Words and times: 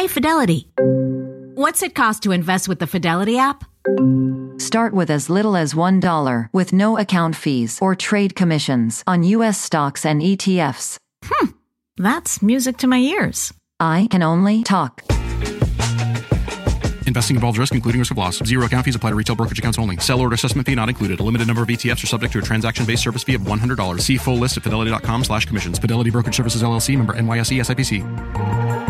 Hey, 0.00 0.06
Fidelity. 0.06 0.66
What's 1.56 1.82
it 1.82 1.94
cost 1.94 2.22
to 2.22 2.32
invest 2.32 2.68
with 2.68 2.78
the 2.78 2.86
Fidelity 2.86 3.36
app? 3.36 3.64
Start 4.58 4.94
with 4.94 5.10
as 5.10 5.28
little 5.28 5.58
as 5.58 5.74
$1 5.74 6.48
with 6.54 6.72
no 6.72 6.96
account 6.96 7.36
fees 7.36 7.78
or 7.82 7.94
trade 7.94 8.34
commissions 8.34 9.04
on 9.06 9.22
U.S. 9.24 9.60
stocks 9.60 10.06
and 10.06 10.22
ETFs. 10.22 10.96
Hmm, 11.22 11.48
that's 11.98 12.40
music 12.40 12.78
to 12.78 12.86
my 12.86 12.96
ears. 12.96 13.52
I 13.78 14.08
can 14.10 14.22
only 14.22 14.62
talk. 14.62 15.02
Investing 17.06 17.36
involves 17.36 17.58
risk, 17.58 17.74
including 17.74 17.98
risk 17.98 18.12
of 18.12 18.16
loss. 18.16 18.38
Zero 18.38 18.64
account 18.64 18.86
fees 18.86 18.94
apply 18.94 19.10
to 19.10 19.16
retail 19.16 19.36
brokerage 19.36 19.58
accounts 19.58 19.78
only. 19.78 19.98
Sell 19.98 20.18
order 20.22 20.34
assessment 20.34 20.66
fee 20.66 20.74
not 20.74 20.88
included. 20.88 21.20
A 21.20 21.22
limited 21.22 21.46
number 21.46 21.62
of 21.62 21.68
ETFs 21.68 22.02
are 22.04 22.06
subject 22.06 22.32
to 22.32 22.38
a 22.38 22.42
transaction-based 22.42 23.02
service 23.02 23.22
fee 23.22 23.34
of 23.34 23.42
$100. 23.42 24.00
See 24.00 24.16
full 24.16 24.38
list 24.38 24.56
at 24.56 24.62
fidelity.com 24.62 25.24
slash 25.24 25.44
commissions. 25.44 25.78
Fidelity 25.78 26.08
Brokerage 26.08 26.36
Services, 26.36 26.62
LLC, 26.62 26.96
member 26.96 27.12
NYSE 27.12 27.60
SIPC. 27.60 28.89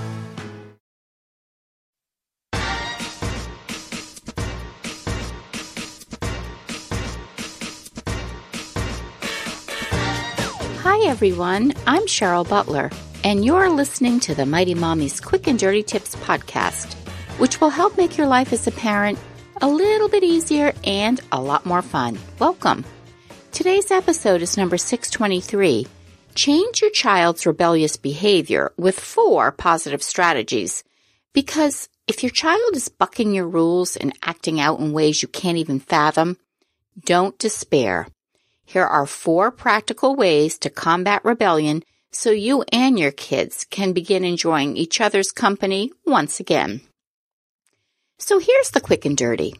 Everyone. 11.21 11.71
I'm 11.85 12.07
Cheryl 12.07 12.49
Butler, 12.49 12.89
and 13.23 13.45
you're 13.45 13.69
listening 13.69 14.19
to 14.21 14.33
the 14.33 14.47
Mighty 14.47 14.73
Mommy's 14.73 15.19
Quick 15.19 15.45
and 15.45 15.59
Dirty 15.59 15.83
Tips 15.83 16.15
podcast, 16.15 16.95
which 17.37 17.61
will 17.61 17.69
help 17.69 17.95
make 17.95 18.17
your 18.17 18.25
life 18.25 18.51
as 18.51 18.65
a 18.65 18.71
parent 18.71 19.19
a 19.61 19.67
little 19.67 20.09
bit 20.09 20.23
easier 20.23 20.73
and 20.83 21.21
a 21.31 21.39
lot 21.39 21.63
more 21.63 21.83
fun. 21.83 22.17
Welcome. 22.39 22.85
Today's 23.51 23.91
episode 23.91 24.41
is 24.41 24.57
number 24.57 24.79
623 24.79 25.85
Change 26.33 26.81
your 26.81 26.89
child's 26.89 27.45
rebellious 27.45 27.97
behavior 27.97 28.73
with 28.75 28.99
four 28.99 29.51
positive 29.51 30.01
strategies. 30.01 30.83
Because 31.33 31.87
if 32.07 32.23
your 32.23 32.31
child 32.31 32.75
is 32.75 32.89
bucking 32.89 33.31
your 33.31 33.47
rules 33.47 33.95
and 33.95 34.17
acting 34.23 34.59
out 34.59 34.79
in 34.79 34.91
ways 34.91 35.21
you 35.21 35.27
can't 35.27 35.59
even 35.59 35.79
fathom, 35.79 36.37
don't 37.05 37.37
despair. 37.37 38.07
Here 38.71 38.85
are 38.85 39.05
four 39.05 39.51
practical 39.51 40.15
ways 40.15 40.57
to 40.59 40.69
combat 40.69 41.25
rebellion 41.25 41.83
so 42.13 42.31
you 42.31 42.63
and 42.71 42.97
your 42.97 43.11
kids 43.11 43.65
can 43.69 43.91
begin 43.91 44.23
enjoying 44.23 44.77
each 44.77 45.01
other's 45.01 45.33
company 45.33 45.91
once 46.05 46.39
again. 46.39 46.79
So 48.17 48.39
here's 48.39 48.69
the 48.69 48.79
quick 48.79 49.03
and 49.03 49.17
dirty. 49.17 49.55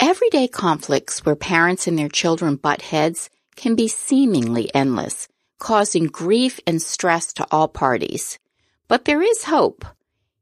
Everyday 0.00 0.48
conflicts 0.48 1.24
where 1.24 1.36
parents 1.36 1.86
and 1.86 1.96
their 1.96 2.08
children 2.08 2.56
butt 2.56 2.82
heads 2.82 3.30
can 3.54 3.76
be 3.76 3.86
seemingly 3.86 4.68
endless, 4.74 5.28
causing 5.60 6.06
grief 6.06 6.58
and 6.66 6.82
stress 6.82 7.32
to 7.34 7.46
all 7.52 7.68
parties. 7.68 8.40
But 8.88 9.04
there 9.04 9.22
is 9.22 9.44
hope. 9.44 9.84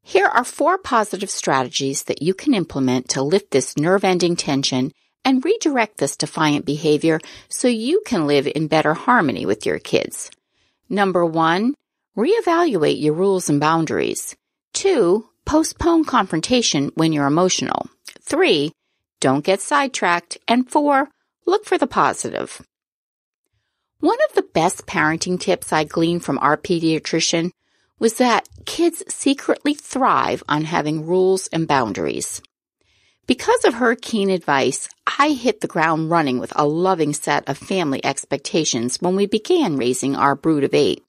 Here 0.01 0.29
are 0.29 0.45
four 0.45 0.79
positive 0.79 1.29
strategies 1.29 2.05
that 2.05 2.23
you 2.23 2.33
can 2.33 2.55
implement 2.55 3.11
to 3.11 3.23
lift 3.23 3.51
this 3.51 3.77
nerve 3.77 4.03
ending 4.03 4.34
tension 4.34 4.93
and 5.25 5.45
redirect 5.45 5.98
this 5.98 6.17
defiant 6.17 6.65
behavior 6.65 7.21
so 7.49 7.69
you 7.69 8.03
can 8.06 8.27
live 8.27 8.47
in 8.47 8.69
better 8.69 8.94
harmony 8.94 9.47
with 9.47 9.66
your 9.66 9.78
kids. 9.78 10.31
Number 10.88 11.25
one, 11.25 11.75
reevaluate 12.16 13.00
your 13.00 13.15
rules 13.15 13.49
and 13.49 13.60
boundaries. 13.60 14.37
Two, 14.72 15.28
postpone 15.44 16.05
confrontation 16.05 16.91
when 16.94 17.12
you're 17.12 17.27
emotional. 17.27 17.88
Three, 18.21 18.72
don't 19.21 19.44
get 19.44 19.60
sidetracked. 19.60 20.38
And 20.49 20.69
four, 20.69 21.09
look 21.47 21.65
for 21.65 21.78
the 21.78 21.87
positive. 21.87 22.60
One 24.00 24.19
of 24.28 24.34
the 24.34 24.43
best 24.43 24.87
parenting 24.87 25.39
tips 25.39 25.72
I 25.72 25.84
gleaned 25.84 26.25
from 26.25 26.39
our 26.39 26.56
pediatrician 26.56 27.53
was 28.00 28.15
that 28.15 28.49
kids 28.66 29.04
secretly 29.09 29.75
thrive 29.75 30.43
on 30.49 30.65
having 30.65 31.06
rules 31.06 31.47
and 31.53 31.69
boundaries. 31.69 32.43
Because 33.27 33.65
of 33.65 33.75
her 33.75 33.94
keen 33.94 34.31
advice, 34.31 34.88
I 35.19 35.31
hit 35.31 35.60
the 35.60 35.69
ground 35.69 36.10
running 36.10 36.41
with 36.41 36.53
a 36.56 36.66
loving 36.66 37.12
set 37.12 37.49
of 37.49 37.56
family 37.56 38.05
expectations 38.05 38.97
when 39.00 39.15
we 39.15 39.27
began 39.27 39.77
raising 39.77 40.16
our 40.16 40.34
brood 40.34 40.65
of 40.65 40.75
eight. 40.75 41.05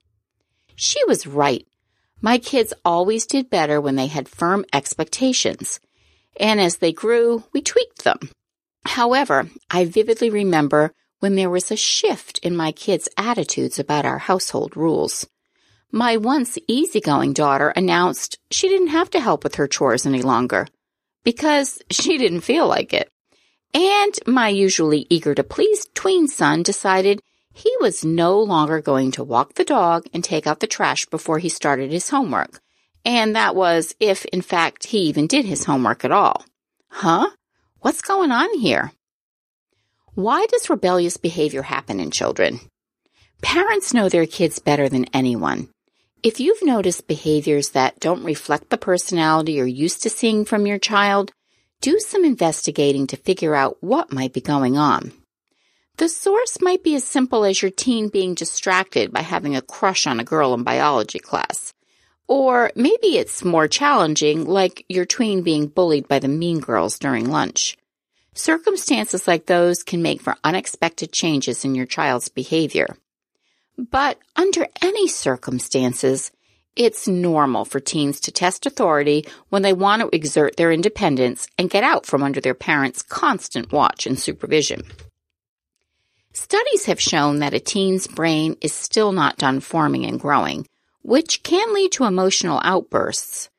She 0.76 1.04
was 1.06 1.26
right. 1.26 1.66
My 2.22 2.38
kids 2.38 2.72
always 2.86 3.26
did 3.26 3.50
better 3.50 3.82
when 3.82 3.96
they 3.96 4.08
had 4.08 4.30
firm 4.30 4.64
expectations. 4.72 5.80
And 6.40 6.62
as 6.62 6.78
they 6.78 6.94
grew, 6.94 7.46
we 7.52 7.62
tweaked 7.62 8.04
them. 8.04 8.20
However, 8.86 9.50
I 9.72 9.86
vividly 9.86 10.30
remember 10.30 10.94
when 11.20 11.36
there 11.36 11.50
was 11.50 11.72
a 11.72 11.76
shift 11.76 12.38
in 12.40 12.56
my 12.56 12.72
kids' 12.72 13.10
attitudes 13.18 13.80
about 13.80 14.06
our 14.06 14.20
household 14.20 14.78
rules. 14.78 15.26
My 15.92 16.18
once 16.18 16.60
easygoing 16.68 17.34
daughter 17.34 17.70
announced 17.70 18.38
she 18.52 18.68
didn't 18.68 18.88
have 18.88 19.10
to 19.12 19.20
help 19.20 19.44
with 19.44 19.56
her 19.56 19.68
chores 19.68 20.06
any 20.06 20.22
longer 20.22 20.68
because 21.24 21.82
she 21.90 22.18
didn't 22.18 22.42
feel 22.42 22.68
like 22.68 22.94
it. 22.94 23.10
And 23.74 24.14
my 24.28 24.50
usually 24.50 25.08
eager 25.10 25.34
to 25.34 25.44
please 25.44 25.88
tween 25.96 26.28
son 26.28 26.64
decided 26.64 27.22
he 27.54 27.72
was 27.80 28.04
no 28.06 28.40
longer 28.40 28.82
going 28.82 29.12
to 29.12 29.24
walk 29.24 29.54
the 29.54 29.64
dog 29.64 30.06
and 30.14 30.24
take 30.24 30.48
out 30.48 30.60
the 30.60 30.68
trash 30.68 31.06
before 31.08 31.40
he 31.40 31.50
started 31.50 31.92
his 31.92 32.10
homework. 32.10 32.60
And 33.06 33.36
that 33.36 33.56
was 33.56 33.96
if, 34.00 34.26
in 34.26 34.42
fact, 34.42 34.88
he 34.88 35.00
even 35.00 35.28
did 35.28 35.46
his 35.46 35.66
homework 35.66 36.06
at 36.06 36.12
all. 36.12 36.46
Huh? 36.90 37.30
What's 37.80 38.02
going 38.02 38.32
on 38.32 38.60
here? 38.60 38.92
Why 40.16 40.46
does 40.46 40.70
rebellious 40.70 41.18
behavior 41.18 41.64
happen 41.64 42.00
in 42.00 42.12
children? 42.12 42.60
Parents 43.42 43.94
know 43.94 44.10
their 44.10 44.26
kids 44.26 44.60
better 44.60 44.88
than 44.88 45.06
anyone. 45.14 45.70
If 46.24 46.40
you've 46.40 46.64
noticed 46.64 47.10
behaviors 47.10 47.72
that 47.72 48.00
don't 48.00 48.24
reflect 48.24 48.70
the 48.70 48.78
personality 48.78 49.54
you're 49.54 49.68
used 49.68 50.04
to 50.04 50.10
seeing 50.10 50.46
from 50.46 50.66
your 50.66 50.80
child, 50.80 51.34
do 51.82 52.00
some 52.00 52.24
investigating 52.24 53.08
to 53.08 53.18
figure 53.18 53.54
out 53.54 53.76
what 53.82 54.14
might 54.14 54.32
be 54.32 54.40
going 54.40 54.78
on. 54.78 55.12
The 55.98 56.08
source 56.08 56.62
might 56.62 56.82
be 56.82 56.96
as 56.96 57.04
simple 57.04 57.44
as 57.44 57.62
your 57.62 57.72
teen 57.72 58.08
being 58.08 58.36
distracted 58.36 59.12
by 59.12 59.20
having 59.20 59.58
a 59.58 59.62
crush 59.62 60.08
on 60.08 60.22
a 60.22 60.24
girl 60.24 60.54
in 60.54 60.64
biology 60.64 61.20
class. 61.20 61.74
Or 62.26 62.72
maybe 62.74 63.18
it's 63.18 63.44
more 63.44 63.68
challenging, 63.68 64.46
like 64.46 64.86
your 64.88 65.06
tween 65.06 65.42
being 65.42 65.68
bullied 65.68 66.08
by 66.08 66.20
the 66.20 66.30
mean 66.30 66.62
girls 66.62 67.00
during 67.00 67.30
lunch. 67.30 67.76
Circumstances 68.34 69.28
like 69.28 69.46
those 69.46 69.84
can 69.84 70.02
make 70.02 70.22
for 70.22 70.38
unexpected 70.42 71.12
changes 71.12 71.66
in 71.66 71.76
your 71.76 71.86
child's 71.86 72.30
behavior. 72.30 72.96
But 73.78 74.20
under 74.36 74.68
any 74.82 75.08
circumstances, 75.08 76.32
it's 76.76 77.08
normal 77.08 77.66
for 77.66 77.80
teens 77.80 78.20
to 78.22 78.32
test 78.32 78.66
authority 78.66 79.26
when 79.50 79.62
they 79.62 79.74
want 79.74 80.02
to 80.02 80.16
exert 80.16 80.58
their 80.58 80.72
independence 80.72 81.48
and 81.58 81.70
get 81.70 81.84
out 81.84 82.06
from 82.06 82.24
under 82.24 82.42
their 82.42 82.54
parents' 82.56 83.04
constant 83.04 83.72
watch 83.72 84.08
and 84.08 84.20
supervision. 84.20 84.84
Studies 86.34 86.86
have 86.86 87.00
shown 87.00 87.40
that 87.40 87.54
a 87.54 87.60
teen's 87.60 88.08
brain 88.08 88.58
is 88.60 88.74
still 88.74 89.12
not 89.12 89.38
done 89.38 89.60
forming 89.60 90.06
and 90.06 90.20
growing, 90.20 90.68
which 91.04 91.44
can 91.44 91.74
lead 91.74 91.92
to 91.92 92.06
emotional 92.06 92.60
outbursts. 92.64 93.50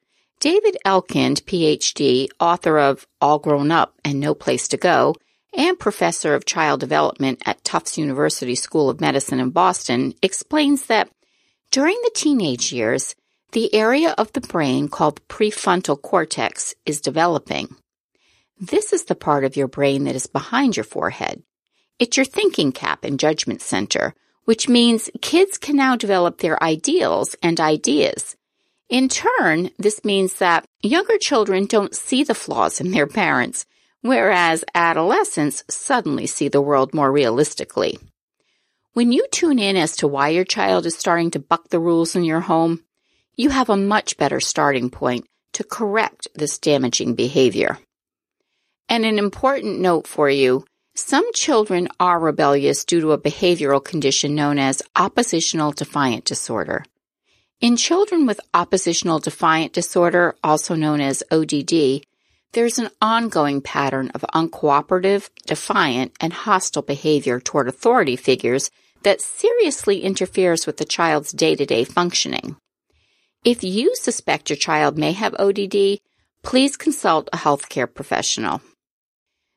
David 0.40 0.76
Elkind, 0.84 1.42
PhD, 1.44 2.28
author 2.40 2.78
of 2.78 3.06
All 3.20 3.38
Grown 3.38 3.70
Up 3.70 3.94
and 4.04 4.18
No 4.18 4.34
Place 4.34 4.66
to 4.68 4.76
Go, 4.76 5.14
and 5.56 5.78
professor 5.78 6.34
of 6.34 6.44
child 6.44 6.80
development 6.80 7.42
at 7.46 7.62
Tufts 7.64 7.98
University 7.98 8.54
School 8.54 8.90
of 8.90 9.00
Medicine 9.00 9.40
in 9.40 9.50
Boston, 9.50 10.14
explains 10.22 10.86
that 10.86 11.08
during 11.70 11.98
the 12.02 12.12
teenage 12.14 12.72
years, 12.72 13.14
the 13.52 13.72
area 13.74 14.14
of 14.18 14.32
the 14.32 14.40
brain 14.40 14.88
called 14.88 15.26
prefrontal 15.28 16.00
cortex 16.00 16.74
is 16.84 17.00
developing. 17.00 17.76
This 18.60 18.92
is 18.92 19.04
the 19.04 19.14
part 19.14 19.44
of 19.44 19.56
your 19.56 19.68
brain 19.68 20.04
that 20.04 20.14
is 20.14 20.26
behind 20.26 20.76
your 20.76 20.84
forehead. 20.84 21.42
It's 21.98 22.16
your 22.16 22.26
thinking 22.26 22.72
cap 22.72 23.04
and 23.04 23.18
judgment 23.18 23.60
center, 23.60 24.14
which 24.44 24.68
means 24.68 25.10
kids 25.22 25.58
can 25.58 25.76
now 25.76 25.96
develop 25.96 26.38
their 26.38 26.62
ideals 26.62 27.36
and 27.42 27.60
ideas. 27.60 28.36
In 28.88 29.08
turn, 29.08 29.70
this 29.78 30.04
means 30.04 30.34
that 30.34 30.66
younger 30.82 31.18
children 31.18 31.66
don't 31.66 31.94
see 31.94 32.22
the 32.24 32.34
flaws 32.34 32.80
in 32.80 32.90
their 32.90 33.06
parents 33.06 33.66
whereas 34.04 34.66
adolescents 34.74 35.64
suddenly 35.70 36.26
see 36.26 36.48
the 36.48 36.60
world 36.60 36.92
more 36.92 37.10
realistically. 37.10 37.98
When 38.92 39.12
you 39.12 39.26
tune 39.32 39.58
in 39.58 39.78
as 39.78 39.96
to 39.96 40.06
why 40.06 40.28
your 40.28 40.44
child 40.44 40.84
is 40.84 40.94
starting 40.94 41.30
to 41.30 41.38
buck 41.38 41.70
the 41.70 41.80
rules 41.80 42.14
in 42.14 42.22
your 42.22 42.40
home, 42.40 42.84
you 43.34 43.48
have 43.48 43.70
a 43.70 43.78
much 43.78 44.18
better 44.18 44.40
starting 44.40 44.90
point 44.90 45.24
to 45.54 45.64
correct 45.64 46.28
this 46.34 46.58
damaging 46.58 47.14
behavior. 47.14 47.78
And 48.90 49.06
an 49.06 49.18
important 49.18 49.80
note 49.80 50.06
for 50.06 50.28
you 50.28 50.66
some 50.94 51.24
children 51.32 51.88
are 51.98 52.20
rebellious 52.20 52.84
due 52.84 53.00
to 53.00 53.12
a 53.12 53.18
behavioral 53.18 53.82
condition 53.82 54.34
known 54.34 54.58
as 54.58 54.82
oppositional 54.94 55.72
defiant 55.72 56.26
disorder. 56.26 56.84
In 57.62 57.78
children 57.78 58.26
with 58.26 58.38
oppositional 58.52 59.18
defiant 59.18 59.72
disorder, 59.72 60.36
also 60.44 60.74
known 60.74 61.00
as 61.00 61.22
ODD, 61.30 62.04
there's 62.54 62.78
an 62.78 62.90
ongoing 63.02 63.60
pattern 63.60 64.10
of 64.14 64.24
uncooperative, 64.32 65.28
defiant, 65.46 66.12
and 66.20 66.32
hostile 66.32 66.82
behavior 66.82 67.40
toward 67.40 67.68
authority 67.68 68.16
figures 68.16 68.70
that 69.02 69.20
seriously 69.20 70.02
interferes 70.02 70.66
with 70.66 70.78
the 70.78 70.84
child's 70.84 71.32
day 71.32 71.54
to 71.54 71.66
day 71.66 71.84
functioning. 71.84 72.56
If 73.44 73.62
you 73.62 73.94
suspect 73.96 74.48
your 74.48 74.56
child 74.56 74.96
may 74.96 75.12
have 75.12 75.34
ODD, 75.38 75.98
please 76.42 76.76
consult 76.76 77.28
a 77.32 77.36
healthcare 77.36 77.92
professional. 77.92 78.62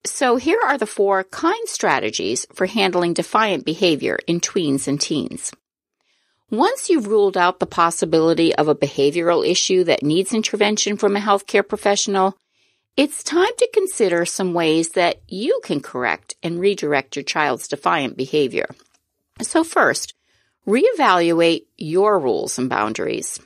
So 0.04 0.38
here 0.38 0.60
are 0.66 0.78
the 0.78 0.86
four 0.86 1.24
kind 1.24 1.68
strategies 1.68 2.46
for 2.54 2.66
handling 2.66 3.14
defiant 3.14 3.66
behavior 3.66 4.20
in 4.28 4.42
tweens 4.42 4.88
and 4.88 5.00
teens. 5.00 5.52
Once 6.50 6.90
you've 6.90 7.08
ruled 7.08 7.38
out 7.38 7.60
the 7.60 7.66
possibility 7.66 8.56
of 8.56 8.68
a 8.68 8.76
behavioral 8.76 9.46
issue 9.46 9.84
that 9.84 10.04
needs 10.04 10.34
intervention 10.34 10.98
from 10.98 11.16
a 11.16 11.20
healthcare 11.20 11.68
professional, 11.68 12.38
it's 12.98 13.24
time 13.24 13.56
to 13.60 13.70
consider 13.72 14.26
some 14.26 14.56
ways 14.56 14.90
that 14.90 15.22
you 15.28 15.62
can 15.64 15.80
correct 15.82 16.36
and 16.42 16.60
redirect 16.60 17.16
your 17.16 17.24
child's 17.24 17.68
defiant 17.68 18.18
behavior. 18.18 18.66
So 19.40 19.64
first, 19.64 20.16
reevaluate 20.68 21.68
your 21.78 22.20
rules 22.20 22.58
and 22.58 22.68
boundaries. 22.68 23.40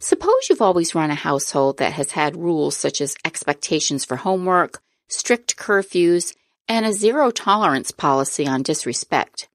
Suppose 0.00 0.50
you've 0.50 0.60
always 0.60 0.92
run 0.92 1.12
a 1.12 1.14
household 1.14 1.78
that 1.78 1.92
has 1.92 2.10
had 2.10 2.36
rules 2.36 2.76
such 2.76 3.00
as 3.00 3.16
expectations 3.24 4.04
for 4.04 4.16
homework, 4.16 4.82
strict 5.06 5.56
curfews, 5.56 6.34
and 6.68 6.84
a 6.84 6.92
zero 6.92 7.30
tolerance 7.30 7.92
policy 7.92 8.44
on 8.44 8.64
disrespect. 8.64 9.48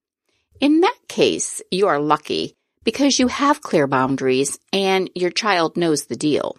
In 0.60 0.80
that 0.80 0.96
case, 1.08 1.60
you 1.70 1.88
are 1.88 2.00
lucky 2.00 2.56
because 2.84 3.18
you 3.18 3.28
have 3.28 3.60
clear 3.60 3.86
boundaries 3.86 4.58
and 4.72 5.10
your 5.14 5.30
child 5.30 5.76
knows 5.76 6.06
the 6.06 6.16
deal. 6.16 6.56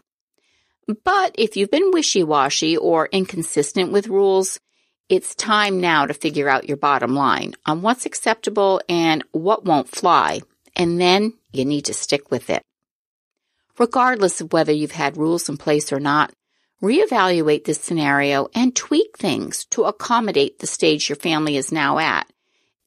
But 1.03 1.35
if 1.37 1.55
you've 1.55 1.71
been 1.71 1.91
wishy-washy 1.91 2.75
or 2.77 3.07
inconsistent 3.11 3.91
with 3.91 4.07
rules, 4.07 4.59
it's 5.09 5.35
time 5.35 5.79
now 5.79 6.05
to 6.05 6.13
figure 6.13 6.49
out 6.49 6.67
your 6.67 6.77
bottom 6.77 7.15
line 7.15 7.53
on 7.65 7.81
what's 7.81 8.05
acceptable 8.05 8.81
and 8.87 9.23
what 9.31 9.65
won't 9.65 9.89
fly, 9.89 10.41
and 10.75 10.99
then 10.99 11.33
you 11.51 11.65
need 11.65 11.85
to 11.85 11.93
stick 11.93 12.31
with 12.31 12.49
it. 12.49 12.63
Regardless 13.77 14.41
of 14.41 14.53
whether 14.53 14.71
you've 14.71 14.91
had 14.91 15.17
rules 15.17 15.49
in 15.49 15.57
place 15.57 15.91
or 15.91 15.99
not, 15.99 16.31
reevaluate 16.81 17.65
this 17.65 17.79
scenario 17.79 18.47
and 18.55 18.75
tweak 18.75 19.17
things 19.17 19.65
to 19.65 19.83
accommodate 19.83 20.59
the 20.59 20.67
stage 20.67 21.09
your 21.09 21.15
family 21.15 21.57
is 21.57 21.71
now 21.71 21.99
at, 21.99 22.27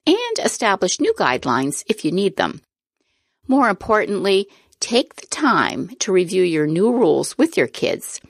and 0.06 0.38
establish 0.42 1.00
new 1.00 1.14
guidelines 1.18 1.84
if 1.88 2.04
you 2.04 2.12
need 2.12 2.36
them. 2.36 2.60
More 3.46 3.68
importantly, 3.68 4.48
take 4.84 5.16
the 5.16 5.26
time 5.28 5.88
to 5.98 6.12
review 6.12 6.42
your 6.42 6.66
new 6.66 6.92
rules 6.92 7.38
with 7.38 7.56
your 7.56 7.66
kids. 7.66 8.20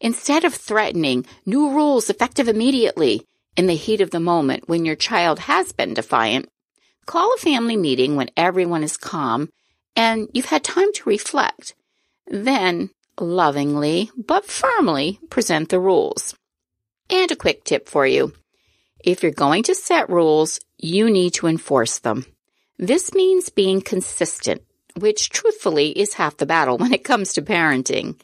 Instead 0.00 0.44
of 0.44 0.52
threatening 0.52 1.24
new 1.46 1.70
rules 1.70 2.10
effective 2.10 2.48
immediately 2.48 3.22
in 3.56 3.68
the 3.68 3.76
heat 3.76 4.00
of 4.00 4.10
the 4.10 4.18
moment 4.18 4.68
when 4.68 4.84
your 4.84 4.96
child 4.96 5.38
has 5.38 5.70
been 5.70 5.94
defiant, 5.94 6.48
call 7.06 7.32
a 7.32 7.38
family 7.38 7.76
meeting 7.76 8.16
when 8.16 8.28
everyone 8.36 8.82
is 8.82 8.96
calm 8.96 9.48
and 9.94 10.28
you've 10.34 10.46
had 10.46 10.64
time 10.64 10.92
to 10.94 11.08
reflect. 11.08 11.76
Then 12.26 12.90
lovingly 13.20 14.10
but 14.16 14.44
firmly 14.44 15.20
present 15.30 15.68
the 15.68 15.78
rules. 15.78 16.34
And 17.08 17.30
a 17.30 17.36
quick 17.36 17.62
tip 17.62 17.88
for 17.88 18.04
you. 18.04 18.32
If 19.04 19.22
you're 19.22 19.30
going 19.30 19.62
to 19.64 19.76
set 19.76 20.10
rules, 20.10 20.58
you 20.76 21.08
need 21.08 21.34
to 21.34 21.46
enforce 21.46 22.00
them. 22.00 22.26
This 22.78 23.14
means 23.14 23.48
being 23.48 23.80
consistent, 23.80 24.62
which 24.96 25.30
truthfully 25.30 25.90
is 25.90 26.14
half 26.14 26.36
the 26.36 26.46
battle 26.46 26.78
when 26.78 26.92
it 26.92 27.04
comes 27.04 27.32
to 27.34 27.42
parenting. 27.42 28.20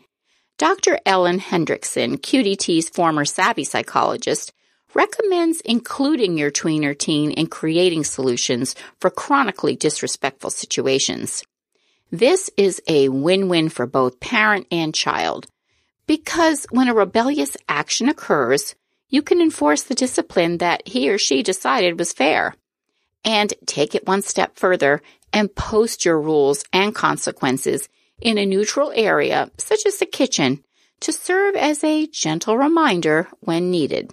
Dr. 0.59 0.99
Ellen 1.05 1.39
Hendriksen, 1.39 2.17
QDT's 2.17 2.89
former 2.89 3.25
savvy 3.25 3.65
psychologist, 3.65 4.53
recommends 4.95 5.61
including 5.61 6.39
your 6.39 6.51
tween 6.51 6.85
or 6.85 6.95
teen 6.95 7.31
in 7.31 7.47
creating 7.47 8.05
solutions 8.05 8.75
for 8.99 9.11
chronically 9.11 9.77
disrespectful 9.77 10.51
situations. 10.51 11.45
This 12.11 12.51
is 12.57 12.81
a 12.89 13.11
win-win 13.11 13.69
for 13.69 13.87
both 13.87 14.21
parent 14.21 14.67
and 14.71 14.95
child 14.95 15.47
because 16.07 16.67
when 16.71 16.89
a 16.89 16.95
rebellious 16.95 17.57
action 17.69 18.09
occurs, 18.09 18.75
you 19.09 19.23
can 19.23 19.41
enforce 19.41 19.83
the 19.83 19.95
discipline 19.95 20.59
that 20.59 20.87
he 20.87 21.11
or 21.11 21.19
she 21.19 21.43
decided 21.43 21.99
was 21.99 22.13
fair 22.13 22.55
and 23.25 23.53
take 23.67 23.95
it 23.95 24.07
one 24.07 24.23
step 24.23 24.57
further 24.57 25.03
and 25.37 25.55
post 25.55 26.05
your 26.05 26.21
rules 26.21 26.65
and 26.73 26.93
consequences 26.93 27.89
in 28.21 28.39
a 28.39 28.47
neutral 28.47 28.91
area 28.93 29.49
such 29.59 29.87
as 29.87 29.99
the 29.99 30.07
kitchen 30.07 30.65
to 30.99 31.13
serve 31.13 31.55
as 31.55 31.85
a 31.85 32.09
gentle 32.09 32.57
reminder 32.59 33.29
when 33.41 33.71
needed. 33.71 34.13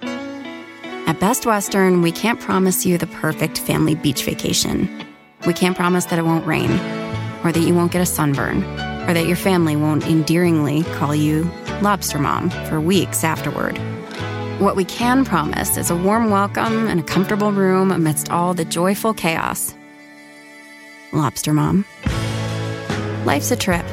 At 0.00 1.20
Best 1.20 1.44
Western, 1.44 2.00
we 2.00 2.12
can't 2.12 2.40
promise 2.40 2.86
you 2.86 2.96
the 2.96 3.06
perfect 3.08 3.58
family 3.58 3.94
beach 3.94 4.24
vacation 4.24 5.02
we 5.46 5.52
can't 5.52 5.76
promise 5.76 6.04
that 6.06 6.18
it 6.18 6.24
won't 6.24 6.46
rain, 6.46 6.70
or 7.44 7.50
that 7.50 7.60
you 7.66 7.74
won't 7.74 7.92
get 7.92 8.00
a 8.00 8.06
sunburn, 8.06 8.62
or 9.08 9.14
that 9.14 9.26
your 9.26 9.36
family 9.36 9.74
won't 9.74 10.06
endearingly 10.06 10.84
call 10.94 11.14
you 11.14 11.50
Lobster 11.80 12.18
Mom 12.18 12.50
for 12.68 12.80
weeks 12.80 13.24
afterward. 13.24 13.76
What 14.58 14.76
we 14.76 14.84
can 14.84 15.24
promise 15.24 15.76
is 15.76 15.90
a 15.90 15.96
warm 15.96 16.30
welcome 16.30 16.86
and 16.86 17.00
a 17.00 17.02
comfortable 17.02 17.52
room 17.52 17.90
amidst 17.90 18.30
all 18.30 18.54
the 18.54 18.64
joyful 18.64 19.12
chaos. 19.12 19.74
Lobster 21.12 21.52
Mom. 21.52 21.84
Life's 23.24 23.50
a 23.50 23.56
trip. 23.56 23.84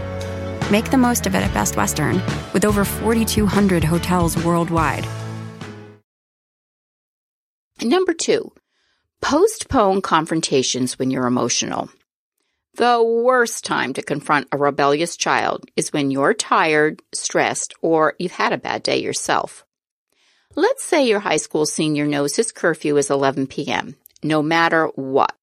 Make 0.71 0.91
the 0.91 0.97
most 0.97 1.25
of 1.25 1.35
it 1.35 1.39
at 1.39 1.53
Best 1.53 1.75
Western, 1.75 2.21
with 2.53 2.65
over 2.65 2.85
4,200 2.85 3.83
hotels 3.83 4.43
worldwide. 4.43 5.07
Number 7.81 8.13
two, 8.13 8.51
Postpone 9.21 10.01
confrontations 10.01 10.97
when 10.97 11.11
you're 11.11 11.27
emotional. 11.27 11.89
The 12.75 13.03
worst 13.03 13.65
time 13.65 13.93
to 13.93 14.01
confront 14.01 14.47
a 14.51 14.57
rebellious 14.57 15.17
child 15.17 15.65
is 15.75 15.91
when 15.91 16.11
you're 16.11 16.33
tired, 16.33 17.01
stressed, 17.13 17.73
or 17.81 18.13
you've 18.17 18.31
had 18.31 18.53
a 18.53 18.57
bad 18.57 18.83
day 18.83 18.97
yourself. 18.97 19.65
Let's 20.55 20.83
say 20.83 21.07
your 21.07 21.19
high 21.19 21.37
school 21.37 21.65
senior 21.65 22.05
knows 22.05 22.35
his 22.35 22.51
curfew 22.51 22.97
is 22.97 23.09
11 23.09 23.47
p.m., 23.47 23.95
no 24.23 24.41
matter 24.41 24.87
what. 24.95 25.35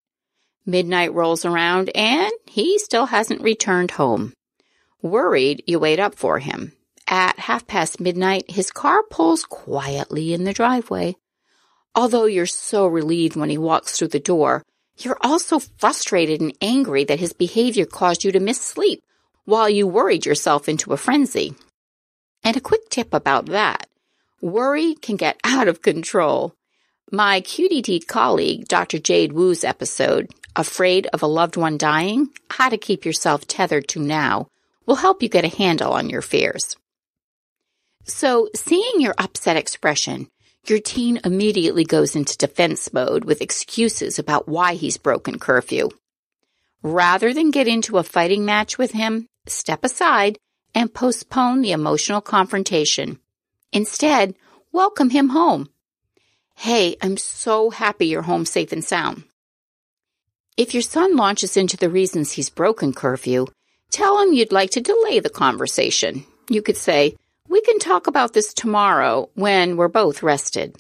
Midnight 0.65 1.15
rolls 1.15 1.45
around 1.45 1.91
and 1.95 2.33
he 2.45 2.79
still 2.79 3.07
hasn't 3.07 3.41
returned 3.41 3.93
home. 3.93 4.33
Worried, 5.01 5.63
you 5.67 5.79
wait 5.79 6.01
up 6.01 6.17
for 6.17 6.41
him. 6.41 6.73
At 7.07 7.39
half 7.39 7.69
past 7.69 8.01
midnight, 8.01 8.51
his 8.51 8.73
car 8.73 9.05
pulls 9.09 9.45
quietly 9.45 10.35
in 10.35 10.43
the 10.43 10.53
driveway. 10.53 11.15
Although 11.95 12.25
you're 12.25 12.47
so 12.47 12.87
relieved 12.87 13.37
when 13.37 13.49
he 13.49 13.59
walks 13.59 13.97
through 13.97 14.09
the 14.09 14.19
door, 14.19 14.65
you're 14.99 15.19
also 15.21 15.61
frustrated 15.61 16.41
and 16.41 16.57
angry 16.61 17.05
that 17.05 17.21
his 17.21 17.33
behavior 17.33 17.87
caused 17.87 18.25
you 18.25 18.33
to 18.33 18.41
miss 18.41 18.61
sleep 18.61 19.03
while 19.45 19.69
you 19.69 19.87
worried 19.87 20.27
yourself 20.27 20.69
into 20.69 20.93
a 20.93 20.97
frenzy. 20.97 21.55
And 22.43 22.57
a 22.57 22.61
quick 22.61 22.89
tip 22.91 23.15
about 23.15 23.47
that. 23.47 23.89
Worry 24.43 24.95
can 24.95 25.17
get 25.17 25.41
out 25.45 25.67
of 25.67 25.81
control. 25.81 26.55
My 27.11 27.41
QDT 27.41 28.07
colleague, 28.07 28.69
Dr. 28.69 28.99
Jade 28.99 29.33
Wu's 29.33 29.65
episode, 29.65 30.31
Afraid 30.55 31.07
of 31.13 31.23
a 31.23 31.27
Loved 31.27 31.57
One 31.57 31.79
Dying, 31.79 32.29
How 32.51 32.69
to 32.69 32.77
Keep 32.77 33.07
Yourself 33.07 33.47
Tethered 33.47 33.89
to 33.89 34.01
Now, 34.01 34.49
will 34.85 34.97
help 34.97 35.23
you 35.23 35.31
get 35.31 35.45
a 35.45 35.57
handle 35.57 35.93
on 35.93 36.11
your 36.11 36.21
fears. 36.21 36.77
So, 38.05 38.51
seeing 38.55 39.01
your 39.01 39.15
upset 39.17 39.57
expression, 39.57 40.29
your 40.67 40.81
teen 40.81 41.19
immediately 41.25 41.85
goes 41.85 42.15
into 42.15 42.37
defense 42.37 42.93
mode 42.93 43.25
with 43.25 43.41
excuses 43.41 44.19
about 44.19 44.49
why 44.49 44.75
he's 44.75 44.99
broken 44.99 45.39
curfew. 45.39 45.89
Rather 46.83 47.33
than 47.33 47.51
get 47.51 47.69
into 47.69 47.99
a 47.99 48.03
fighting 48.03 48.45
match 48.45 48.77
with 48.77 48.93
him, 48.93 49.27
step 49.47 49.83
aside 49.83 50.39
and 50.75 50.93
postpone 50.93 51.63
the 51.63 51.73
emotional 51.73 52.21
confrontation. 52.21 53.19
Instead, 53.77 54.35
welcome 54.73 55.11
him 55.11 55.29
home. 55.29 55.69
Hey, 56.55 56.97
I'm 57.03 57.19
so 57.19 57.69
happy 57.69 58.07
you're 58.07 58.23
home 58.23 58.47
safe 58.47 58.73
and 58.73 58.83
sound. 58.83 59.25
If 60.57 60.73
your 60.73 60.83
son 60.83 61.15
launches 61.15 61.59
into 61.59 61.77
the 61.77 61.91
reasons 61.91 62.33
he's 62.33 62.49
broken 62.49 62.95
curfew, 62.95 63.49
tell 63.91 64.19
him 64.19 64.33
you'd 64.33 64.51
like 64.51 64.71
to 64.71 64.81
delay 64.81 65.21
the 65.21 65.29
conversation. 65.29 66.25
You 66.49 66.63
could 66.63 66.79
say, 66.79 67.17
we 67.51 67.61
can 67.61 67.79
talk 67.79 68.07
about 68.07 68.33
this 68.33 68.55
tomorrow 68.55 69.29
when 69.35 69.77
we're 69.77 69.89
both 69.89 70.23
rested. 70.23 70.75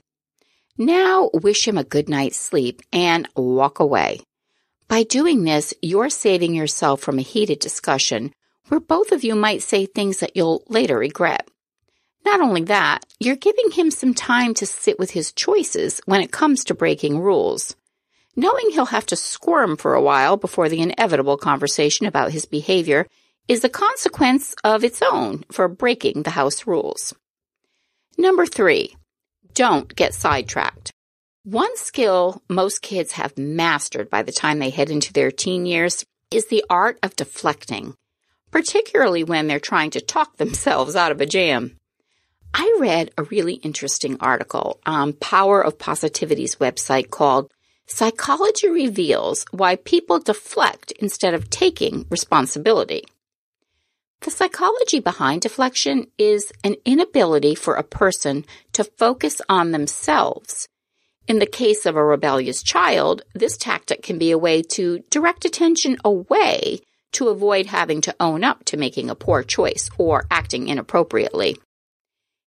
Now 0.79 1.29
wish 1.35 1.69
him 1.69 1.76
a 1.76 1.85
good 1.85 2.09
night's 2.09 2.38
sleep 2.38 2.81
and 2.95 3.29
walk 3.37 3.79
away. 3.79 4.21
By 4.88 5.03
doing 5.03 5.45
this, 5.45 5.75
you're 5.83 6.09
saving 6.09 6.55
yourself 6.55 7.03
from 7.03 7.19
a 7.19 7.29
heated 7.33 7.59
discussion 7.59 8.33
where 8.69 8.81
both 8.81 9.12
of 9.12 9.23
you 9.23 9.35
might 9.35 9.61
say 9.61 9.85
things 9.85 10.21
that 10.21 10.35
you'll 10.35 10.65
later 10.69 10.97
regret. 10.97 11.47
Not 12.26 12.40
only 12.40 12.64
that, 12.64 13.06
you're 13.21 13.37
giving 13.37 13.71
him 13.71 13.92
some 13.92 14.12
time 14.12 14.52
to 14.54 14.66
sit 14.66 14.99
with 14.99 15.12
his 15.12 15.30
choices 15.30 16.00
when 16.06 16.21
it 16.21 16.33
comes 16.33 16.64
to 16.64 16.75
breaking 16.75 17.21
rules. 17.21 17.76
Knowing 18.35 18.71
he'll 18.71 18.87
have 18.87 19.06
to 19.06 19.14
squirm 19.14 19.76
for 19.76 19.95
a 19.95 20.02
while 20.02 20.37
before 20.37 20.68
the 20.68 20.80
inevitable 20.80 21.37
conversation 21.37 22.04
about 22.04 22.33
his 22.33 22.45
behavior 22.45 23.06
is 23.47 23.62
a 23.62 23.68
consequence 23.68 24.56
of 24.64 24.83
its 24.83 25.00
own 25.02 25.45
for 25.52 25.68
breaking 25.68 26.25
the 26.25 26.30
house 26.30 26.66
rules. 26.66 27.14
Number 28.18 28.45
three, 28.45 28.97
don't 29.54 29.95
get 29.95 30.12
sidetracked. 30.12 30.90
One 31.45 31.76
skill 31.76 32.42
most 32.49 32.83
kids 32.83 33.12
have 33.12 33.38
mastered 33.38 34.11
by 34.11 34.23
the 34.23 34.33
time 34.33 34.59
they 34.59 34.71
head 34.71 34.90
into 34.90 35.12
their 35.12 35.30
teen 35.30 35.64
years 35.64 36.04
is 36.33 36.47
the 36.47 36.64
art 36.68 36.99
of 37.04 37.14
deflecting, 37.14 37.95
particularly 38.50 39.23
when 39.23 39.47
they're 39.47 39.61
trying 39.61 39.90
to 39.90 40.00
talk 40.00 40.37
themselves 40.38 40.97
out 40.97 41.12
of 41.12 41.21
a 41.21 41.26
jam. 41.26 41.76
I 42.59 42.79
read 42.81 43.11
a 43.19 43.25
really 43.25 43.55
interesting 43.55 44.17
article 44.19 44.81
on 44.87 45.13
Power 45.13 45.63
of 45.63 45.79
Positivity's 45.79 46.57
website 46.57 47.11
called 47.11 47.53
Psychology 47.87 48.71
Reveals 48.71 49.45
Why 49.51 49.77
People 49.77 50.21
Deflect 50.21 50.91
Instead 50.93 51.35
of 51.35 51.51
Taking 51.51 52.07
Responsibility. 52.09 53.05
The 54.23 54.31
psychology 54.31 55.01
behind 55.01 55.43
deflection 55.43 56.07
is 56.17 56.51
an 56.65 56.77
inability 56.87 57.55
for 57.55 57.75
a 57.75 57.83
person 57.83 58.47
to 58.73 58.85
focus 58.85 59.43
on 59.51 59.73
themselves 59.73 60.67
in 61.29 61.41
the 61.41 61.47
case 61.47 61.87
of 61.87 61.97
a 61.97 62.05
rebellious 62.05 62.63
child, 62.63 63.23
this 63.35 63.57
tactic 63.57 64.03
can 64.03 64.19
be 64.19 64.31
a 64.31 64.39
way 64.39 64.63
to 64.63 65.01
direct 65.11 65.45
attention 65.45 65.97
away 66.05 66.81
to 67.13 67.29
avoid 67.29 67.67
having 67.67 68.01
to 68.03 68.15
own 68.21 68.45
up 68.45 68.65
to 68.67 68.77
making 68.77 69.11
a 69.11 69.17
poor 69.17 69.43
choice 69.43 69.91
or 69.99 70.27
acting 70.31 70.69
inappropriately. 70.69 71.57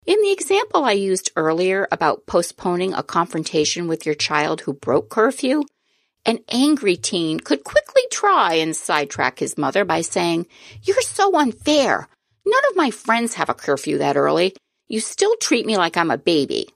In 0.09 0.19
the 0.23 0.31
example 0.31 0.85
I 0.85 0.93
used 0.93 1.29
earlier 1.35 1.87
about 1.91 2.25
postponing 2.25 2.95
a 2.95 3.03
confrontation 3.03 3.87
with 3.87 4.07
your 4.07 4.15
child 4.15 4.61
who 4.61 4.73
broke 4.73 5.11
curfew, 5.11 5.65
an 6.25 6.39
angry 6.49 6.95
teen 6.95 7.39
could 7.39 7.63
quickly 7.63 8.01
try 8.11 8.55
and 8.55 8.75
sidetrack 8.75 9.37
his 9.37 9.55
mother 9.55 9.85
by 9.85 10.01
saying, 10.01 10.47
You're 10.81 11.03
so 11.03 11.37
unfair. 11.37 12.07
None 12.43 12.63
of 12.71 12.75
my 12.75 12.89
friends 12.89 13.35
have 13.35 13.49
a 13.49 13.53
curfew 13.53 13.99
that 13.99 14.17
early. 14.17 14.55
You 14.87 14.99
still 14.99 15.35
treat 15.35 15.67
me 15.67 15.77
like 15.77 15.95
I'm 15.95 16.09
a 16.09 16.17
baby. 16.17 16.69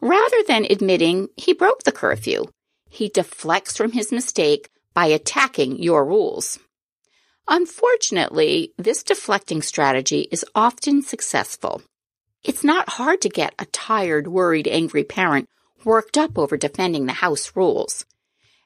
Rather 0.00 0.44
than 0.46 0.64
admitting 0.70 1.30
he 1.36 1.54
broke 1.54 1.82
the 1.82 1.90
curfew, 1.90 2.44
he 2.88 3.08
deflects 3.08 3.76
from 3.76 3.90
his 3.90 4.12
mistake 4.12 4.68
by 4.94 5.06
attacking 5.06 5.82
your 5.82 6.04
rules. 6.04 6.60
Unfortunately, 7.48 8.72
this 8.78 9.02
deflecting 9.02 9.62
strategy 9.62 10.28
is 10.30 10.44
often 10.54 11.02
successful. 11.02 11.82
It's 12.44 12.64
not 12.64 12.90
hard 12.90 13.20
to 13.22 13.28
get 13.28 13.54
a 13.58 13.66
tired, 13.66 14.26
worried, 14.26 14.66
angry 14.66 15.04
parent 15.04 15.48
worked 15.84 16.18
up 16.18 16.38
over 16.38 16.56
defending 16.56 17.06
the 17.06 17.12
house 17.12 17.52
rules. 17.54 18.04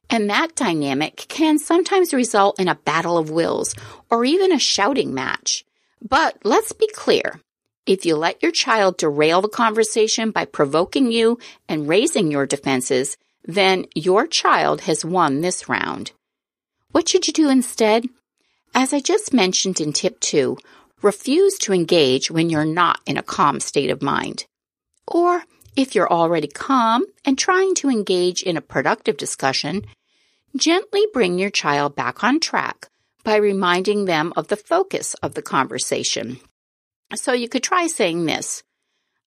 And 0.08 0.30
that 0.30 0.54
dynamic 0.54 1.16
can 1.28 1.58
sometimes 1.58 2.14
result 2.14 2.60
in 2.60 2.68
a 2.68 2.74
battle 2.74 3.18
of 3.18 3.30
wills 3.30 3.74
or 4.10 4.24
even 4.24 4.52
a 4.52 4.58
shouting 4.58 5.12
match. 5.12 5.64
But 6.00 6.38
let's 6.44 6.72
be 6.72 6.88
clear. 6.94 7.40
If 7.86 8.06
you 8.06 8.16
let 8.16 8.42
your 8.42 8.52
child 8.52 8.96
derail 8.96 9.42
the 9.42 9.48
conversation 9.48 10.30
by 10.30 10.44
provoking 10.44 11.10
you 11.10 11.38
and 11.68 11.88
raising 11.88 12.30
your 12.30 12.46
defenses, 12.46 13.16
then 13.44 13.86
your 13.94 14.26
child 14.26 14.82
has 14.82 15.04
won 15.04 15.40
this 15.40 15.68
round. 15.68 16.12
What 16.92 17.08
should 17.08 17.26
you 17.26 17.32
do 17.32 17.48
instead? 17.48 18.06
As 18.74 18.92
I 18.92 19.00
just 19.00 19.32
mentioned 19.32 19.80
in 19.80 19.92
tip 19.92 20.20
two, 20.20 20.58
refuse 21.02 21.58
to 21.58 21.72
engage 21.72 22.30
when 22.30 22.50
you're 22.50 22.64
not 22.64 23.00
in 23.06 23.16
a 23.16 23.22
calm 23.22 23.60
state 23.60 23.90
of 23.90 24.02
mind. 24.02 24.46
Or 25.06 25.44
if 25.76 25.94
you're 25.94 26.10
already 26.10 26.48
calm 26.48 27.04
and 27.24 27.38
trying 27.38 27.74
to 27.76 27.90
engage 27.90 28.42
in 28.42 28.56
a 28.56 28.62
productive 28.62 29.16
discussion, 29.16 29.84
gently 30.56 31.06
bring 31.12 31.38
your 31.38 31.50
child 31.50 31.94
back 31.94 32.24
on 32.24 32.40
track 32.40 32.88
by 33.24 33.36
reminding 33.36 34.04
them 34.04 34.32
of 34.36 34.48
the 34.48 34.56
focus 34.56 35.14
of 35.22 35.34
the 35.34 35.42
conversation. 35.42 36.38
So 37.14 37.32
you 37.32 37.48
could 37.48 37.62
try 37.62 37.86
saying 37.86 38.24
this. 38.24 38.62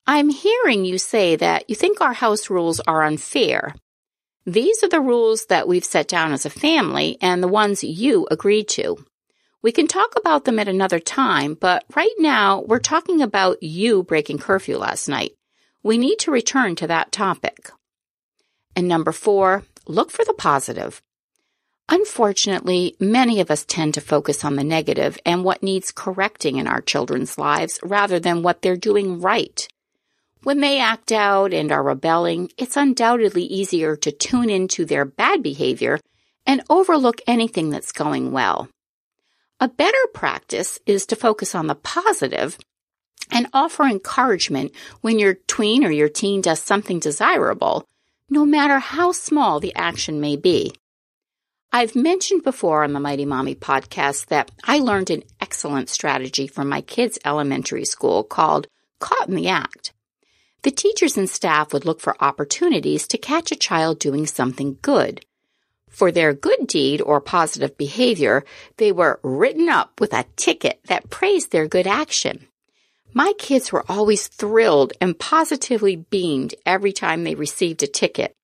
I'm 0.07 0.29
hearing 0.29 0.85
you 0.85 0.97
say 0.97 1.35
that 1.35 1.69
you 1.69 1.75
think 1.75 2.01
our 2.01 2.13
house 2.13 2.49
rules 2.49 2.79
are 2.79 3.03
unfair. 3.03 3.75
These 4.45 4.83
are 4.83 4.89
the 4.89 5.01
rules 5.01 5.45
that 5.45 5.67
we've 5.67 5.85
set 5.85 6.07
down 6.07 6.31
as 6.31 6.45
a 6.45 6.49
family 6.49 7.17
and 7.21 7.43
the 7.43 7.47
ones 7.47 7.83
you 7.83 8.27
agreed 8.31 8.67
to. 8.69 9.05
We 9.61 9.73
can 9.73 9.87
talk 9.87 10.13
about 10.15 10.45
them 10.45 10.57
at 10.57 10.69
another 10.69 10.99
time, 10.99 11.53
but 11.53 11.83
right 11.93 12.13
now 12.17 12.61
we're 12.61 12.79
talking 12.79 13.21
about 13.21 13.61
you 13.61 14.03
breaking 14.03 14.37
curfew 14.37 14.77
last 14.77 15.09
night. 15.09 15.33
We 15.83 15.97
need 15.97 16.19
to 16.19 16.31
return 16.31 16.75
to 16.77 16.87
that 16.87 17.11
topic. 17.11 17.69
And 18.75 18.87
number 18.87 19.11
four, 19.11 19.63
look 19.85 20.11
for 20.11 20.23
the 20.23 20.33
positive. 20.33 21.01
Unfortunately, 21.89 22.95
many 23.01 23.41
of 23.41 23.51
us 23.51 23.65
tend 23.65 23.95
to 23.95 24.01
focus 24.01 24.45
on 24.45 24.55
the 24.55 24.63
negative 24.63 25.17
and 25.25 25.43
what 25.43 25.63
needs 25.63 25.91
correcting 25.91 26.55
in 26.57 26.67
our 26.67 26.81
children's 26.81 27.37
lives 27.37 27.79
rather 27.83 28.19
than 28.19 28.43
what 28.43 28.61
they're 28.61 28.77
doing 28.77 29.19
right. 29.19 29.67
When 30.43 30.61
they 30.61 30.79
act 30.79 31.11
out 31.11 31.51
and 31.51 31.69
are 31.69 31.83
rebelling, 31.83 32.51
it's 32.57 32.77
undoubtedly 32.77 33.43
easier 33.43 33.97
to 33.97 34.11
tune 34.11 34.49
into 34.49 34.85
their 34.85 35.03
bad 35.03 35.43
behavior 35.43 35.99
and 36.45 36.63
overlook 36.69 37.19
anything 37.27 37.71
that's 37.71 37.91
going 37.91 38.31
well. 38.31 38.69
A 39.61 39.67
better 39.67 39.97
practice 40.13 40.79
is 40.85 41.05
to 41.07 41.17
focus 41.17 41.53
on 41.53 41.67
the 41.67 41.75
positive 41.75 42.57
and 43.29 43.47
offer 43.53 43.83
encouragement 43.83 44.71
when 45.01 45.19
your 45.19 45.33
tween 45.47 45.83
or 45.83 45.91
your 45.91 46.07
teen 46.07 46.39
does 46.39 46.61
something 46.61 46.99
desirable, 46.99 47.85
no 48.29 48.45
matter 48.45 48.79
how 48.79 49.11
small 49.11 49.59
the 49.59 49.75
action 49.75 50.21
may 50.21 50.37
be. 50.37 50.73
I've 51.73 51.95
mentioned 51.95 52.43
before 52.43 52.83
on 52.83 52.93
the 52.93 52.99
Mighty 52.99 53.25
Mommy 53.25 53.53
podcast 53.53 54.27
that 54.27 54.49
I 54.63 54.79
learned 54.79 55.09
an 55.09 55.23
excellent 55.41 55.89
strategy 55.89 56.47
from 56.47 56.69
my 56.69 56.81
kids' 56.81 57.19
elementary 57.25 57.85
school 57.85 58.23
called 58.23 58.67
Caught 58.99 59.27
in 59.27 59.35
the 59.35 59.49
Act. 59.49 59.93
The 60.63 60.71
teachers 60.71 61.17
and 61.17 61.29
staff 61.29 61.73
would 61.73 61.85
look 61.85 61.99
for 61.99 62.21
opportunities 62.23 63.07
to 63.09 63.17
catch 63.17 63.51
a 63.51 63.55
child 63.55 63.99
doing 63.99 64.25
something 64.25 64.77
good. 64.81 65.25
For 65.89 66.11
their 66.11 66.33
good 66.33 66.67
deed 66.67 67.01
or 67.01 67.19
positive 67.19 67.77
behavior, 67.77 68.45
they 68.77 68.91
were 68.91 69.19
written 69.23 69.69
up 69.69 69.99
with 69.99 70.13
a 70.13 70.25
ticket 70.35 70.79
that 70.85 71.09
praised 71.09 71.51
their 71.51 71.67
good 71.67 71.87
action. 71.87 72.47
My 73.13 73.33
kids 73.37 73.71
were 73.71 73.83
always 73.89 74.27
thrilled 74.27 74.93
and 75.01 75.17
positively 75.17 75.95
beamed 75.95 76.53
every 76.65 76.93
time 76.93 77.23
they 77.23 77.35
received 77.35 77.81
a 77.81 77.87
ticket. 77.87 78.35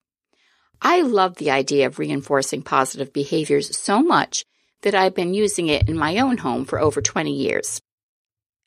I 0.82 1.02
love 1.02 1.36
the 1.36 1.52
idea 1.52 1.88
of 1.88 2.00
reinforcing 2.00 2.64
positive 2.64 3.14
behaviors 3.14 3.78
so 3.78 4.02
much 4.02 4.44
that 4.82 4.96
I've 4.96 5.16
been 5.16 5.34
using 5.34 5.68
it 5.68 5.88
in 5.88 5.98
my 5.98 6.20
own 6.20 6.38
home 6.38 6.66
for 6.66 6.80
over 6.80 7.02
20 7.02 7.32
years. 7.32 7.82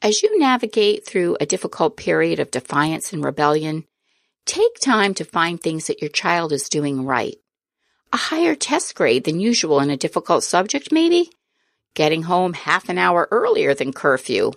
As 0.00 0.22
you 0.22 0.38
navigate 0.38 1.04
through 1.04 1.36
a 1.40 1.46
difficult 1.46 1.96
period 1.96 2.38
of 2.38 2.50
defiance 2.50 3.12
and 3.12 3.24
rebellion, 3.24 3.84
take 4.46 4.78
time 4.80 5.14
to 5.14 5.24
find 5.24 5.60
things 5.60 5.88
that 5.88 6.00
your 6.00 6.10
child 6.10 6.52
is 6.52 6.68
doing 6.68 7.04
right. 7.04 7.36
A 8.10 8.16
higher 8.16 8.54
test 8.54 8.94
grade 8.94 9.24
than 9.24 9.38
usual 9.38 9.80
in 9.80 9.90
a 9.90 9.96
difficult 9.96 10.42
subject, 10.42 10.90
maybe? 10.90 11.30
Getting 11.92 12.22
home 12.22 12.54
half 12.54 12.88
an 12.88 12.96
hour 12.96 13.28
earlier 13.30 13.74
than 13.74 13.92
curfew? 13.92 14.52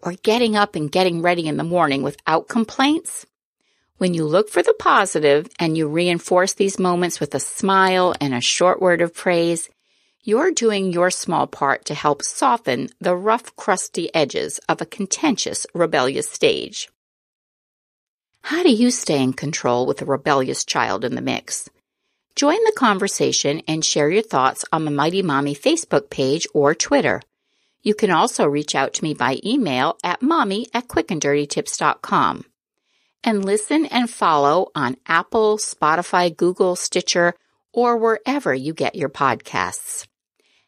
Or 0.00 0.12
getting 0.12 0.54
up 0.54 0.76
and 0.76 0.92
getting 0.92 1.20
ready 1.20 1.48
in 1.48 1.56
the 1.56 1.64
morning 1.64 2.02
without 2.02 2.46
complaints? 2.46 3.26
When 3.98 4.14
you 4.14 4.24
look 4.24 4.48
for 4.48 4.62
the 4.62 4.74
positive 4.78 5.48
and 5.58 5.76
you 5.76 5.88
reinforce 5.88 6.52
these 6.52 6.78
moments 6.78 7.18
with 7.18 7.34
a 7.34 7.40
smile 7.40 8.14
and 8.20 8.32
a 8.32 8.40
short 8.40 8.80
word 8.80 9.00
of 9.00 9.12
praise, 9.12 9.68
you're 10.22 10.52
doing 10.52 10.92
your 10.92 11.10
small 11.10 11.48
part 11.48 11.84
to 11.86 11.94
help 11.94 12.22
soften 12.22 12.90
the 13.00 13.16
rough, 13.16 13.56
crusty 13.56 14.14
edges 14.14 14.58
of 14.68 14.80
a 14.80 14.86
contentious, 14.86 15.66
rebellious 15.74 16.28
stage. 16.28 16.88
How 18.42 18.62
do 18.62 18.70
you 18.70 18.90
stay 18.90 19.20
in 19.20 19.32
control 19.32 19.84
with 19.84 20.00
a 20.00 20.04
rebellious 20.04 20.64
child 20.64 21.04
in 21.04 21.14
the 21.14 21.20
mix? 21.20 21.68
Join 22.36 22.56
the 22.64 22.72
conversation 22.76 23.62
and 23.68 23.84
share 23.84 24.10
your 24.10 24.22
thoughts 24.22 24.64
on 24.72 24.84
the 24.84 24.90
Mighty 24.90 25.22
Mommy 25.22 25.54
Facebook 25.54 26.10
page 26.10 26.48
or 26.52 26.74
Twitter. 26.74 27.22
You 27.82 27.94
can 27.94 28.10
also 28.10 28.44
reach 28.44 28.74
out 28.74 28.94
to 28.94 29.04
me 29.04 29.14
by 29.14 29.38
email 29.44 29.98
at 30.02 30.20
mommy 30.20 30.66
at 30.74 30.88
quickanddirtytips.com 30.88 32.44
and 33.22 33.44
listen 33.44 33.86
and 33.86 34.10
follow 34.10 34.72
on 34.74 34.96
Apple, 35.06 35.58
Spotify, 35.58 36.36
Google, 36.36 36.74
Stitcher, 36.74 37.34
or 37.72 37.96
wherever 37.96 38.52
you 38.52 38.74
get 38.74 38.96
your 38.96 39.08
podcasts. 39.08 40.06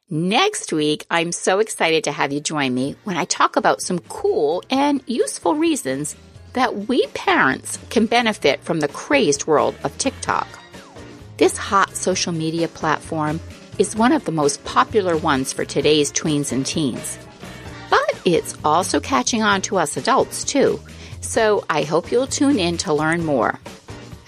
Next 0.09 0.73
week, 0.73 1.05
I'm 1.11 1.33
so 1.33 1.59
excited 1.59 2.05
to 2.05 2.13
have 2.13 2.33
you 2.33 2.41
join 2.41 2.75
me 2.75 2.95
when 3.03 3.17
I 3.17 3.25
talk 3.25 3.57
about 3.57 3.83
some 3.83 3.99
cool 3.99 4.63
and 4.71 5.03
useful 5.09 5.57
reasons 5.57 6.15
that 6.53 6.89
we 6.89 7.09
parents 7.09 7.81
can 7.91 8.07
benefit 8.07 8.61
from 8.61 8.79
the 8.79 8.89
crazed 8.89 9.49
world 9.49 9.75
of 9.83 9.99
TikTok. 9.99 10.47
This 11.37 11.57
hot 11.59 11.95
social 11.95 12.33
media 12.33 12.67
platform 12.67 13.41
is 13.79 13.95
one 13.95 14.13
of 14.13 14.25
the 14.25 14.33
most 14.33 14.65
popular 14.65 15.17
ones 15.17 15.53
for 15.53 15.67
today's 15.67 16.11
tweens 16.11 16.51
and 16.51 16.65
teens. 16.65 17.19
But 17.91 18.19
it's 18.25 18.57
also 18.65 19.01
catching 19.01 19.43
on 19.43 19.61
to 19.63 19.77
us 19.77 19.99
adults, 19.99 20.45
too. 20.45 20.81
So 21.21 21.65
I 21.69 21.83
hope 21.83 22.11
you'll 22.11 22.27
tune 22.27 22.59
in 22.59 22.79
to 22.79 22.95
learn 22.95 23.25
more. 23.25 23.61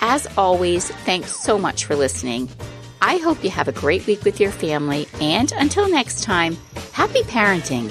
As 0.01 0.27
always, 0.37 0.91
thanks 0.91 1.35
so 1.35 1.59
much 1.59 1.87
for 1.87 1.97
listening. 1.97 2.49
I 3.01 3.17
hope 3.17 3.43
you 3.43 3.51
have 3.51 3.69
a 3.69 3.73
great 3.73 4.07
week 4.07 4.25
with 4.25 4.39
your 4.39 4.51
family, 4.51 5.07
and 5.21 5.51
until 5.53 5.89
next 5.89 6.25
time, 6.25 6.57
happy 6.93 7.23
parenting. 7.23 7.91